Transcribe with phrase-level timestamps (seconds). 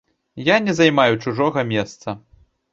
[0.47, 2.19] Я не займаю чужога месца.